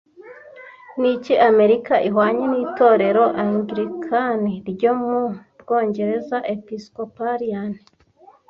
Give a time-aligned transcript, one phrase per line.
[0.99, 5.17] Niki Amerika ihwanye n'itorero Anglican ryo mu
[5.59, 7.71] Bwongereza Episcopalian